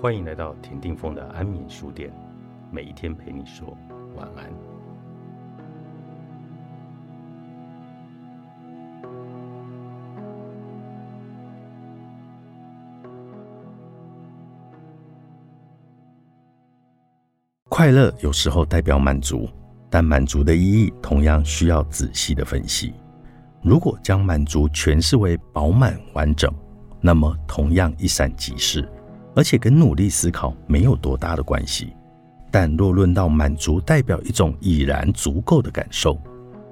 [0.00, 2.10] 欢迎来到田定峰的安眠书店，
[2.70, 3.76] 每一天陪你说
[4.16, 4.50] 晚安。
[17.68, 19.46] 快乐有时候代表满足，
[19.90, 22.94] 但满足的意义同样需要仔细的分析。
[23.62, 26.50] 如果将满足诠释为饱满完整，
[27.02, 28.88] 那么同样一闪即逝。
[29.34, 31.92] 而且跟努力思考没有多大的关系，
[32.50, 36.18] 但若论到满足代表一种已然足够的感受，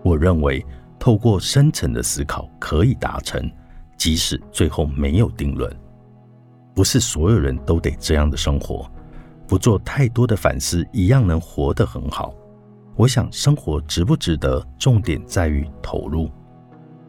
[0.03, 0.65] 我认为
[0.99, 3.49] 透过深层的思考可以达成，
[3.97, 5.73] 即使最后没有定论。
[6.75, 8.91] 不是所有人都得这样的生活，
[9.47, 12.35] 不做太多的反思一样能活得很好。
[12.97, 16.29] 我想生活值不值得，重点在于投入，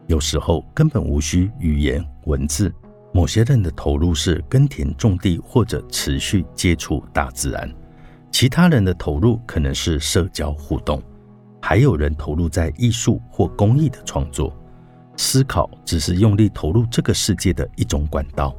[0.06, 2.72] 有时候根本无需语言文字。
[3.12, 7.68] 某些人的投入是耕田种地或者持续接触大自然，
[8.30, 11.02] 其他人的投入可能是社交互动，
[11.60, 14.56] 还有人投入在艺术或公益的创作。
[15.16, 18.54] 思考只是用力投入这个世界的一种管道，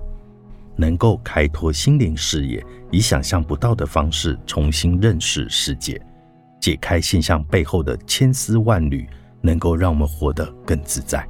[0.75, 5.99] 能够开拓心灵视野，以想象不到的方式重新认识世界，
[6.59, 9.07] 解开现象背后的千丝万缕，
[9.39, 11.25] 能够让我们活得更自在。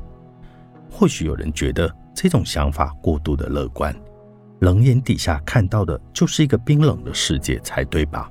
[0.89, 1.95] 或许有人觉得。
[2.13, 3.95] 这种想法过度的乐观，
[4.59, 8.29] 冷眼底下看到的就是一个冰冷的世界才对吧？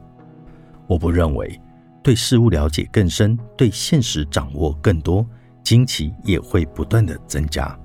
[0.87, 1.61] 我不认为，
[2.03, 5.27] 对事物了解更深，对现实掌握更多，
[5.63, 7.77] 惊奇也会不断的增加。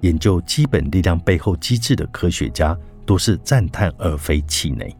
[0.00, 4.96] 研究基本力量背后机制的科学家都是赞叹而非气馁。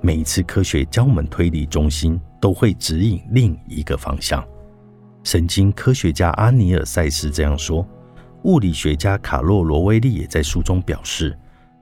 [0.00, 4.46] 每一次科学将我们推离中心，都会指引另一个方向。
[5.24, 7.84] 神经科学家阿尼尔塞斯这样说。
[8.44, 11.36] 物理学家卡洛罗威利也在书中表示，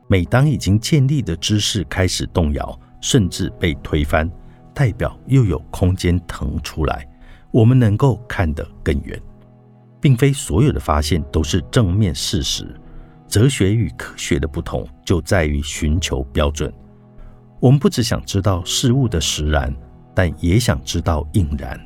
[0.07, 4.31] 每当已经建立的知识开始动摇，甚至被推翻，
[4.73, 7.05] 代表又有空间腾出来，
[7.51, 9.21] 我们能够看得更远。
[10.01, 12.67] 并非所有的发现都是正面事实。
[13.27, 16.73] 哲学与科学的不同就在于寻求标准。
[17.61, 19.75] 我们不只想知道事物的实然，
[20.15, 21.81] 但也想知道应然。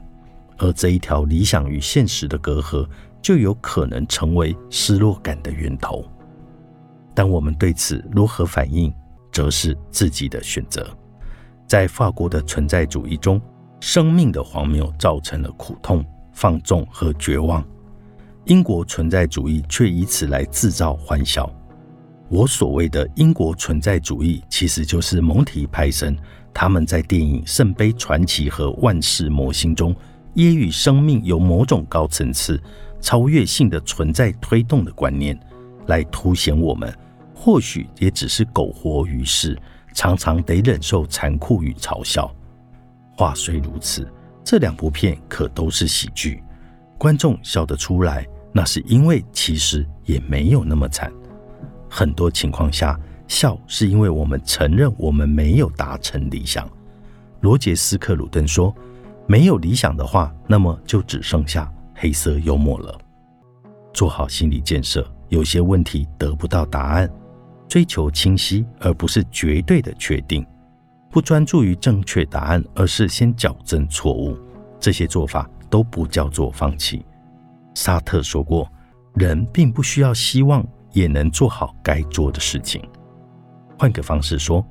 [0.59, 2.87] 而这一条理想与现实的隔阂。
[3.27, 6.05] 就有可能成为失落感的源头，
[7.13, 8.95] 但我们对此如何反应，
[9.33, 10.87] 则是自己的选择。
[11.67, 13.41] 在法国的存在主义中，
[13.81, 16.05] 生命的荒谬造成了苦痛、
[16.35, 17.65] 放纵和绝望；
[18.45, 21.53] 英国存在主义却以此来制造欢笑。
[22.29, 26.17] 我所谓的英国存在主义，其实就是蒙提派森
[26.55, 29.93] 他们在电影《圣杯传奇》和《万世魔星》中
[30.37, 32.63] 揶揄生命有某种高层次。
[33.01, 35.39] 超越性的存在推动的观念，
[35.87, 36.93] 来凸显我们
[37.35, 39.57] 或许也只是苟活于世，
[39.95, 42.35] 常常得忍受残酷与嘲笑。
[43.17, 44.07] 话虽如此，
[44.45, 46.43] 这两部片可都是喜剧，
[46.99, 51.13] 观众笑得出来，那是因为其实也没有那么惨。
[51.89, 56.69] 很多情况下，笑是因为我们承认我们没有达成理想。
[57.41, 58.75] 罗杰斯克鲁顿说
[59.27, 62.97] ：“没有理想的话，那么就只剩下。”黑色幽默了，
[63.95, 65.11] 做好心理建设。
[65.29, 67.11] 有些问题得不到答案，
[67.67, 70.47] 追求清晰而不是绝对的确定，
[71.11, 74.37] 不专注于正确答案，而是先矫正错误。
[74.79, 77.05] 这些做法都不叫做放弃。
[77.75, 78.71] 沙特说过，
[79.15, 82.81] 人并不需要希望也能做好该做的事情。
[83.79, 84.65] 换个方式说，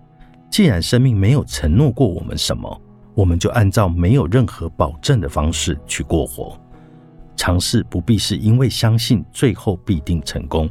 [0.50, 2.82] 既然生命没有承诺过我们什么，
[3.14, 6.58] 我们就按照没有任何保证的方式去过活。
[7.46, 10.68] 尝试不必是因为相信最后必定成功，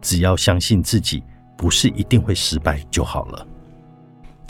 [0.00, 1.22] 只要相信自己
[1.54, 3.46] 不是一定会失败就好了。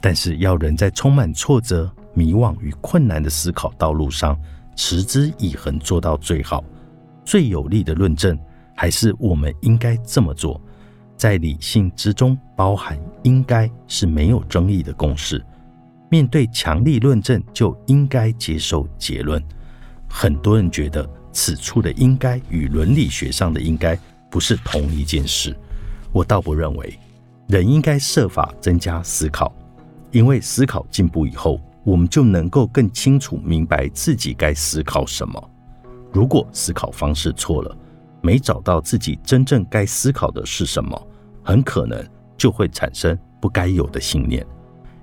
[0.00, 4.38] 但是要人在充满挫折、迷惘与困难的思考道路上
[4.76, 6.62] 持之以恒做到最好，
[7.24, 8.38] 最有力的论证
[8.76, 10.60] 还是我们应该这么做。
[11.16, 15.44] 在理性之中包含应该是没有争议的公式。
[16.08, 19.42] 面对强力论证就应该接受结论。
[20.08, 21.04] 很多人觉得。
[21.34, 23.98] 此处的应该与伦理学上的应该
[24.30, 25.54] 不是同一件事，
[26.12, 26.98] 我倒不认为。
[27.48, 29.54] 人应该设法增加思考，
[30.12, 35.50] 因为思考进步以后，我们就能够更清楚明白自己该思考什么。
[36.10, 37.76] 如果思考方式错了，
[38.22, 41.08] 没找到自己真正该思考的是什么，
[41.42, 42.02] 很可能
[42.38, 44.46] 就会产生不该有的信念。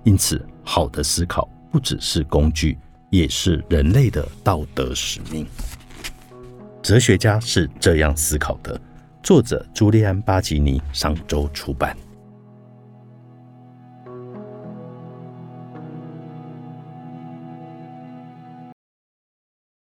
[0.03, 2.75] 因此，好的思考不只是工具，
[3.11, 5.45] 也是人类的道德使命。
[6.81, 8.79] 哲学家是这样思考的。
[9.21, 11.95] 作者：朱利安·巴吉尼，上周出版。